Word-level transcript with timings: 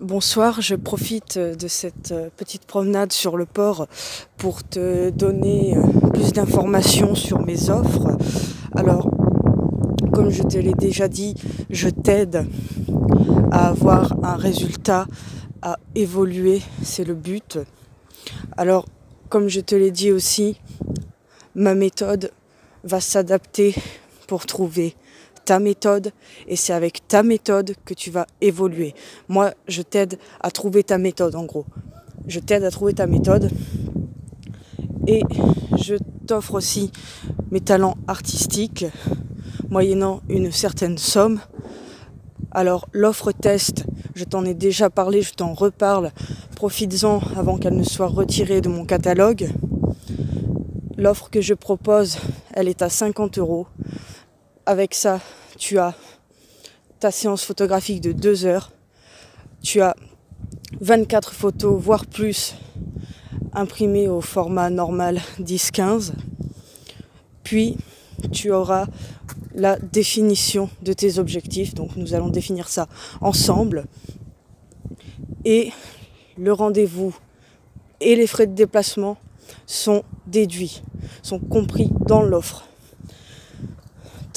Bonsoir, 0.00 0.60
je 0.60 0.76
profite 0.76 1.38
de 1.38 1.66
cette 1.66 2.14
petite 2.36 2.66
promenade 2.66 3.12
sur 3.12 3.36
le 3.36 3.46
port 3.46 3.88
pour 4.36 4.62
te 4.62 5.10
donner 5.10 5.76
plus 6.14 6.32
d'informations 6.32 7.16
sur 7.16 7.40
mes 7.40 7.68
offres. 7.68 8.16
Alors, 8.76 9.10
comme 10.12 10.30
je 10.30 10.44
te 10.44 10.56
l'ai 10.56 10.74
déjà 10.74 11.08
dit, 11.08 11.34
je 11.68 11.88
t'aide 11.88 12.46
à 13.50 13.70
avoir 13.70 14.14
un 14.22 14.36
résultat, 14.36 15.08
à 15.62 15.80
évoluer, 15.96 16.62
c'est 16.84 17.04
le 17.04 17.14
but. 17.14 17.58
Alors, 18.56 18.86
comme 19.28 19.48
je 19.48 19.60
te 19.60 19.74
l'ai 19.74 19.90
dit 19.90 20.12
aussi, 20.12 20.60
ma 21.56 21.74
méthode 21.74 22.30
va 22.84 23.00
s'adapter 23.00 23.74
pour 24.28 24.46
trouver 24.46 24.94
ta 25.48 25.60
méthode 25.60 26.12
et 26.46 26.56
c'est 26.56 26.74
avec 26.74 27.08
ta 27.08 27.22
méthode 27.22 27.74
que 27.86 27.94
tu 27.94 28.10
vas 28.10 28.26
évoluer. 28.42 28.94
Moi, 29.28 29.54
je 29.66 29.80
t'aide 29.80 30.18
à 30.40 30.50
trouver 30.50 30.84
ta 30.84 30.98
méthode 30.98 31.34
en 31.36 31.46
gros. 31.46 31.64
Je 32.26 32.38
t'aide 32.38 32.64
à 32.64 32.70
trouver 32.70 32.92
ta 32.92 33.06
méthode 33.06 33.50
et 35.06 35.22
je 35.78 35.94
t'offre 36.26 36.52
aussi 36.52 36.92
mes 37.50 37.60
talents 37.60 37.96
artistiques 38.08 38.84
moyennant 39.70 40.20
une 40.28 40.52
certaine 40.52 40.98
somme. 40.98 41.40
Alors 42.50 42.86
l'offre 42.92 43.32
test, 43.32 43.86
je 44.14 44.24
t'en 44.24 44.44
ai 44.44 44.52
déjà 44.52 44.90
parlé, 44.90 45.22
je 45.22 45.32
t'en 45.32 45.54
reparle. 45.54 46.12
Profites-en 46.56 47.22
avant 47.38 47.56
qu'elle 47.56 47.76
ne 47.76 47.84
soit 47.84 48.08
retirée 48.08 48.60
de 48.60 48.68
mon 48.68 48.84
catalogue. 48.84 49.48
L'offre 50.98 51.30
que 51.30 51.40
je 51.40 51.54
propose, 51.54 52.18
elle 52.52 52.68
est 52.68 52.82
à 52.82 52.90
50 52.90 53.38
euros. 53.38 53.66
Avec 54.68 54.92
ça, 54.92 55.22
tu 55.56 55.78
as 55.78 55.94
ta 57.00 57.10
séance 57.10 57.42
photographique 57.42 58.02
de 58.02 58.12
2 58.12 58.44
heures. 58.44 58.70
Tu 59.62 59.80
as 59.80 59.96
24 60.82 61.32
photos, 61.32 61.80
voire 61.80 62.04
plus, 62.04 62.54
imprimées 63.54 64.08
au 64.08 64.20
format 64.20 64.68
normal 64.68 65.22
10-15. 65.40 66.12
Puis, 67.44 67.78
tu 68.30 68.50
auras 68.50 68.84
la 69.54 69.78
définition 69.78 70.68
de 70.82 70.92
tes 70.92 71.18
objectifs. 71.18 71.72
Donc, 71.72 71.96
nous 71.96 72.12
allons 72.12 72.28
définir 72.28 72.68
ça 72.68 72.88
ensemble. 73.22 73.86
Et 75.46 75.72
le 76.36 76.52
rendez-vous 76.52 77.16
et 78.02 78.16
les 78.16 78.26
frais 78.26 78.46
de 78.46 78.54
déplacement 78.54 79.16
sont 79.64 80.02
déduits, 80.26 80.82
sont 81.22 81.38
compris 81.38 81.88
dans 82.06 82.20
l'offre. 82.20 82.67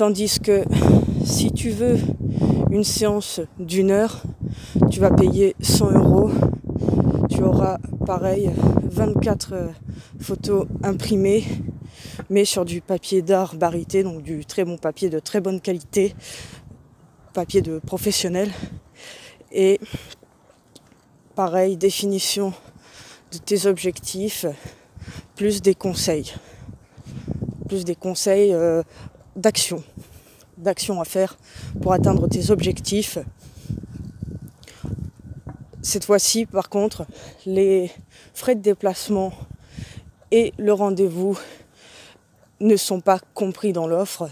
Tandis 0.01 0.39
que 0.39 0.63
si 1.23 1.51
tu 1.51 1.69
veux 1.69 1.99
une 2.71 2.83
séance 2.83 3.39
d'une 3.59 3.91
heure, 3.91 4.23
tu 4.89 4.99
vas 4.99 5.11
payer 5.11 5.55
100 5.61 5.91
euros. 5.91 6.31
Tu 7.29 7.43
auras 7.43 7.77
pareil 8.07 8.49
24 8.81 9.53
euh, 9.53 9.67
photos 10.19 10.65
imprimées, 10.81 11.43
mais 12.31 12.45
sur 12.45 12.65
du 12.65 12.81
papier 12.81 13.21
d'art 13.21 13.53
barité, 13.53 14.01
donc 14.01 14.23
du 14.23 14.43
très 14.43 14.65
bon 14.65 14.75
papier 14.75 15.11
de 15.11 15.19
très 15.19 15.39
bonne 15.39 15.61
qualité, 15.61 16.15
papier 17.35 17.61
de 17.61 17.77
professionnel. 17.77 18.49
Et 19.51 19.79
pareil, 21.35 21.77
définition 21.77 22.53
de 23.31 23.37
tes 23.37 23.67
objectifs, 23.67 24.47
plus 25.35 25.61
des 25.61 25.75
conseils. 25.75 26.33
Plus 27.67 27.85
des 27.85 27.95
conseils 27.95 28.51
euh, 28.51 28.81
d'action, 29.35 29.83
à 30.99 31.05
faire 31.05 31.37
pour 31.81 31.93
atteindre 31.93 32.27
tes 32.27 32.51
objectifs. 32.51 33.17
Cette 35.81 36.05
fois-ci, 36.05 36.45
par 36.45 36.69
contre, 36.69 37.05
les 37.45 37.91
frais 38.33 38.55
de 38.55 38.61
déplacement 38.61 39.33
et 40.31 40.53
le 40.57 40.73
rendez-vous 40.73 41.37
ne 42.59 42.75
sont 42.75 43.01
pas 43.01 43.19
compris 43.33 43.73
dans 43.73 43.87
l'offre. 43.87 44.29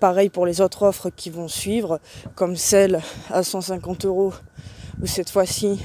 Pareil 0.00 0.28
pour 0.28 0.44
les 0.44 0.60
autres 0.60 0.82
offres 0.82 1.08
qui 1.08 1.30
vont 1.30 1.48
suivre, 1.48 2.00
comme 2.34 2.56
celle 2.56 3.00
à 3.30 3.42
150 3.42 4.04
euros, 4.04 4.34
où 5.00 5.06
cette 5.06 5.30
fois-ci, 5.30 5.80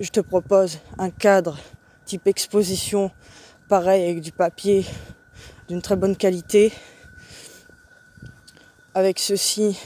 je 0.00 0.08
te 0.10 0.20
propose 0.20 0.78
un 0.98 1.10
cadre 1.10 1.56
type 2.04 2.26
exposition, 2.26 3.12
pareil 3.68 4.02
avec 4.02 4.20
du 4.20 4.32
papier 4.32 4.84
d'une 5.68 5.80
très 5.80 5.96
bonne 5.96 6.16
qualité, 6.16 6.72
avec 8.94 9.18
ceci, 9.18 9.78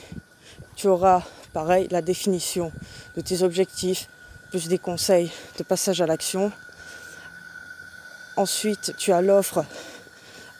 tu 0.76 0.86
auras 0.86 1.22
pareil 1.52 1.88
la 1.90 2.02
définition 2.02 2.70
de 3.16 3.22
tes 3.22 3.42
objectifs, 3.42 4.08
plus 4.50 4.68
des 4.68 4.78
conseils 4.78 5.30
de 5.58 5.64
passage 5.64 6.00
à 6.00 6.06
l'action. 6.06 6.52
Ensuite, 8.36 8.94
tu 8.98 9.12
as 9.12 9.22
l'offre 9.22 9.64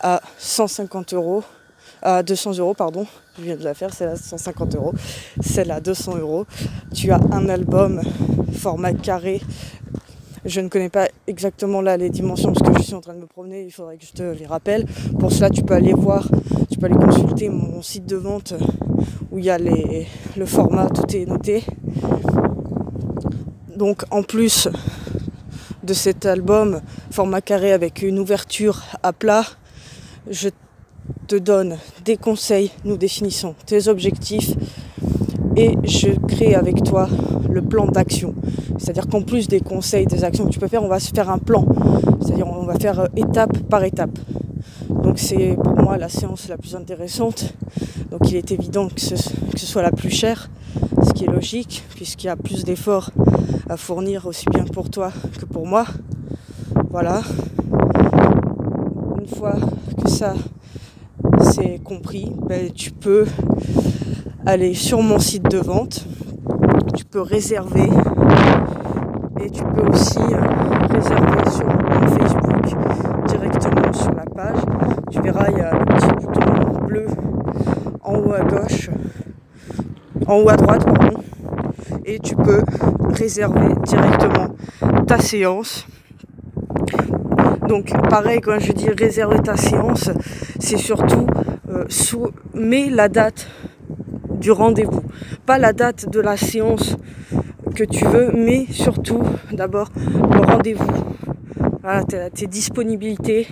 à 0.01 0.23
150 0.39 1.13
euros, 1.15 1.45
à 2.03 2.23
200 2.23 2.59
euros, 2.59 2.75
pardon. 2.75 3.07
Je 3.39 3.45
viens 3.45 3.57
de 3.57 3.65
la 3.65 3.75
faire, 3.75 3.93
c'est 3.93 4.07
à 4.07 4.17
150 4.17 4.75
euros. 4.77 4.95
Celle 5.41 5.71
à 5.71 5.81
200 5.81 6.17
euros. 6.17 6.47
Tu 6.95 7.13
as 7.13 7.21
un 7.31 7.49
album 7.49 8.03
format 8.59 8.95
carré. 8.95 9.41
Je 10.49 10.63
ne 10.63 10.69
connais 10.69 10.89
pas 10.89 11.09
exactement 11.27 11.83
là 11.83 11.99
les 11.99 12.09
dimensions 12.09 12.55
parce 12.55 12.67
que 12.67 12.79
je 12.79 12.83
suis 12.83 12.95
en 12.95 13.03
train 13.03 13.13
de 13.13 13.21
me 13.21 13.27
promener, 13.27 13.65
il 13.65 13.71
faudrait 13.71 13.99
que 13.99 14.07
je 14.07 14.13
te 14.13 14.23
les 14.23 14.47
rappelle. 14.47 14.87
Pour 15.21 15.31
cela, 15.31 15.51
tu 15.51 15.63
peux 15.63 15.75
aller 15.75 15.93
voir 15.93 16.27
tu 16.71 16.79
peux 16.79 16.87
aller 16.87 16.95
consulter 16.95 17.51
mon 17.51 17.83
site 17.83 18.07
de 18.07 18.17
vente 18.17 18.55
où 19.31 19.39
il 19.39 19.45
y 19.45 19.51
a 19.51 19.59
le 19.59 20.47
format, 20.47 20.87
tout 20.87 21.15
est 21.15 21.27
noté. 21.27 21.65
Donc 23.77 24.05
en 24.11 24.23
plus 24.23 24.69
de 25.83 25.93
cet 25.93 26.25
album 26.25 26.81
format 27.11 27.43
carré 27.43 27.73
avec 27.73 28.01
une 28.01 28.19
ouverture 28.19 28.85
à 29.03 29.13
plat, 29.13 29.45
je 30.31 30.49
te 31.27 31.37
donne 31.37 31.77
des 32.07 32.17
conseils, 32.17 32.71
nous 32.85 32.97
définissons 32.97 33.55
tes 33.67 33.89
objectifs 33.89 34.55
et 35.59 35.77
je 35.83 36.11
crée 36.29 36.55
avec 36.55 36.85
toi 36.85 37.09
le 37.51 37.63
plan 37.63 37.87
d'action. 37.87 38.33
C'est-à-dire 38.79 39.09
qu'en 39.09 39.23
plus 39.23 39.49
des 39.49 39.61
conseils, 39.61 40.07
des 40.07 40.23
actions 40.23 40.47
que 40.47 40.51
tu 40.51 40.61
peux 40.61 40.69
faire, 40.69 40.85
on 40.85 40.89
va 40.89 41.01
se 41.01 41.11
faire 41.11 41.29
un 41.31 41.39
plan. 41.39 41.67
C'est-à-dire 42.21 42.47
on 42.47 42.65
va 42.65 42.79
faire 42.79 43.09
étape 43.17 43.59
par 43.69 43.83
étape. 43.83 44.17
Donc 44.89 45.19
c'est 45.19 45.57
pour 45.57 45.77
moi 45.83 45.99
la 45.99 46.09
séance 46.09 46.49
la 46.49 46.57
plus 46.57 46.77
intéressante. 46.77 47.55
Donc 48.13 48.31
il 48.31 48.37
est 48.37 48.53
évident 48.53 48.89
que 48.89 49.01
ce, 49.01 49.17
soit 49.57 49.83
la 49.83 49.91
plus 49.91 50.11
chère, 50.11 50.49
ce 51.03 51.13
qui 51.13 51.25
est 51.25 51.31
logique, 51.31 51.85
puisqu'il 51.97 52.29
y 52.29 52.31
a 52.31 52.37
plus 52.37 52.63
d'efforts 52.65 53.11
à 53.69 53.77
fournir 53.77 54.27
aussi 54.27 54.47
bien 54.51 54.65
pour 54.65 54.91
toi 54.91 55.11
que 55.41 55.45
pour 55.45 55.67
moi. 55.67 55.87
Voilà. 56.91 57.23
Une 59.21 59.27
fois 59.27 59.57
que 60.03 60.09
ça 60.09 60.35
c'est 61.41 61.81
compris, 61.83 62.33
ben, 62.49 62.71
tu 62.73 62.93
peux 62.93 63.27
aller 64.49 64.73
sur 64.73 65.03
mon 65.03 65.19
site 65.19 65.43
de 65.51 65.59
vente, 65.59 66.07
tu 66.97 67.05
peux 67.05 67.21
réserver 67.21 67.91
et 69.45 69.51
tu 69.51 69.63
peux 69.63 69.87
aussi 69.87 70.19
euh, 70.19 70.41
réserver 70.89 71.51
sur 71.51 71.69
Facebook 72.17 73.29
directement 73.29 73.93
sur 73.93 74.13
la 74.15 74.25
page 74.25 74.63
tu 75.11 75.21
verras, 75.21 75.51
il 75.51 75.59
y 75.59 75.61
a 75.61 75.75
un 75.75 75.85
petit 75.85 76.09
bouton 76.15 76.87
bleu 76.87 77.07
en 78.03 78.15
haut 78.15 78.33
à 78.33 78.41
gauche, 78.41 78.89
en 80.27 80.37
haut 80.37 80.49
à 80.49 80.57
droite, 80.57 80.85
pardon. 80.87 81.23
Et 82.07 82.19
tu 82.19 82.35
peux 82.35 82.63
réserver 83.11 83.75
directement 83.85 84.55
ta 85.07 85.21
séance. 85.21 85.87
Donc 87.69 87.93
pareil, 88.09 88.41
quand 88.41 88.59
je 88.59 88.73
dis 88.73 88.89
réserver 88.89 89.41
ta 89.41 89.59
séance, 89.59 90.11
c'est 90.59 90.79
surtout 90.79 91.27
euh, 91.69 91.85
sous, 91.91 92.29
mets 92.55 92.89
la 92.89 93.11
date 93.11 93.47
du 94.39 94.51
rendez-vous. 94.51 95.03
Pas 95.47 95.59
la 95.59 95.73
date 95.73 96.09
de 96.09 96.21
la 96.21 96.37
séance 96.37 96.97
que 97.75 97.85
tu 97.85 98.05
veux, 98.05 98.33
mais 98.33 98.67
surtout 98.71 99.23
d'abord 99.53 99.91
le 99.97 100.41
rendez-vous. 100.41 100.87
Voilà, 101.83 102.05
tes 102.05 102.47
disponibilités, 102.47 103.47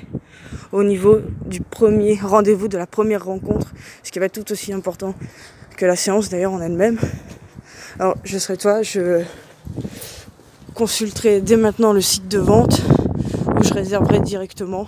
au 0.73 0.83
niveau 0.83 1.21
du 1.47 1.61
premier 1.61 2.19
rendez-vous, 2.21 2.69
de 2.69 2.77
la 2.77 2.87
première 2.87 3.25
rencontre, 3.25 3.73
ce 4.03 4.11
qui 4.11 4.19
va 4.19 4.27
être 4.27 4.45
tout 4.45 4.53
aussi 4.53 4.73
important 4.73 5.15
que 5.77 5.87
la 5.87 5.97
séance 5.97 6.29
d'ailleurs 6.29 6.53
en 6.53 6.61
elle-même. 6.61 6.99
Alors 7.99 8.17
je 8.25 8.37
serai 8.39 8.57
toi, 8.57 8.83
je 8.83 9.23
consulterai 10.75 11.41
dès 11.41 11.57
maintenant 11.57 11.93
le 11.93 12.01
site 12.01 12.29
de 12.29 12.39
vente 12.39 12.83
où 13.59 13.63
je 13.63 13.73
réserverai 13.73 14.21
directement 14.21 14.87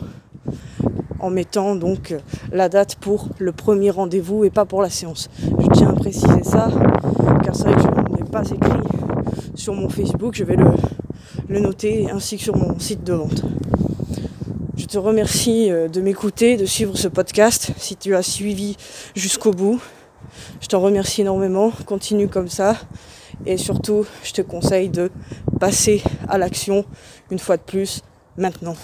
en 1.19 1.31
mettant 1.31 1.75
donc 1.75 2.15
la 2.53 2.69
date 2.69 2.97
pour 2.97 3.29
le 3.39 3.53
premier 3.53 3.91
rendez-vous 3.91 4.45
et 4.45 4.51
pas 4.51 4.65
pour 4.65 4.83
la 4.83 4.91
séance. 4.91 5.29
Je 5.43 5.67
tiens 5.73 5.91
à 5.91 5.95
préciser 5.95 6.43
ça 6.43 6.71
car 7.45 7.55
c'est 7.55 7.65
vrai 7.65 7.75
que 7.75 7.81
je 7.83 8.17
n'ai 8.17 8.29
pas 8.29 8.43
écrit 8.43 8.89
sur 9.55 9.75
mon 9.75 9.89
Facebook, 9.89 10.35
je 10.35 10.45
vais 10.45 10.57
le, 10.57 10.67
le 11.49 11.61
noter 11.61 12.11
ainsi 12.11 12.37
que 12.37 12.43
sur 12.43 12.57
mon 12.57 12.79
site 12.79 13.05
de 13.05 13.13
vente. 13.13 13.43
Je 14.77 14.87
te 14.87 14.99
remercie 14.99 15.71
euh, 15.71 15.89
de 15.89 16.01
m'écouter, 16.01 16.57
de 16.57 16.65
suivre 16.65 16.97
ce 16.97 17.09
podcast, 17.09 17.73
si 17.77 17.97
tu 17.97 18.15
as 18.15 18.23
suivi 18.23 18.77
jusqu'au 19.15 19.51
bout. 19.51 19.81
Je 20.61 20.69
t'en 20.69 20.81
remercie 20.81 21.23
énormément, 21.23 21.73
continue 21.85 22.29
comme 22.29 22.49
ça. 22.49 22.77
Et 23.45 23.57
surtout, 23.57 24.07
je 24.23 24.33
te 24.33 24.43
conseille 24.43 24.89
de 24.89 25.11
passer 25.61 26.03
à 26.29 26.39
l'action 26.39 26.85
une 27.31 27.39
fois 27.39 27.57
de 27.57 27.63
plus 27.63 28.03
maintenant. 28.37 28.77